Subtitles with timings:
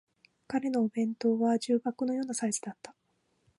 [0.47, 2.95] 彼のお弁当は重箱のようなサイズだった